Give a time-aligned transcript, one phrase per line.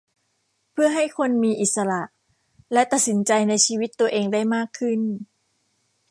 [0.71, 2.01] เพื่อให้คนมีอิสระ
[2.73, 4.99] และตัดสินใจในชีวิตตัวเองได้มากขึ้น